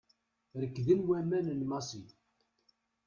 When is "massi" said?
1.69-2.03